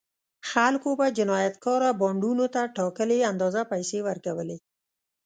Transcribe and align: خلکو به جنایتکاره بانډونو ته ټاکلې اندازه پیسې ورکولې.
خلکو 0.51 0.89
به 0.99 1.07
جنایتکاره 1.17 1.89
بانډونو 1.99 2.45
ته 2.55 2.61
ټاکلې 2.75 3.19
اندازه 3.31 3.61
پیسې 3.71 3.99
ورکولې. 4.07 4.57